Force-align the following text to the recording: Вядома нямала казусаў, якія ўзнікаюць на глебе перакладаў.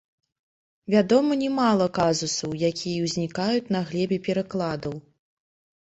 Вядома 0.93 1.37
нямала 1.43 1.87
казусаў, 1.99 2.57
якія 2.73 3.05
ўзнікаюць 3.07 3.73
на 3.79 3.87
глебе 3.95 4.17
перакладаў. 4.33 5.03